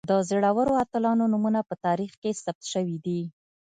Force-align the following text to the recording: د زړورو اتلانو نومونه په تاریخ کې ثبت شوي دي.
د 0.09 0.11
زړورو 0.29 0.73
اتلانو 0.83 1.23
نومونه 1.33 1.59
په 1.69 1.75
تاریخ 1.85 2.11
کې 2.21 2.39
ثبت 2.43 2.63
شوي 2.73 2.97
دي. 3.05 3.21